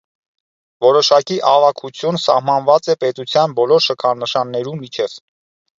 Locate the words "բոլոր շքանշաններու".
3.61-4.77